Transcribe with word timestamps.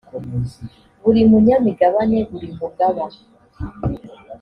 buri 1.03 1.21
munyamigabane 1.31 2.17
buri 2.31 2.47
mugaba 2.59 3.03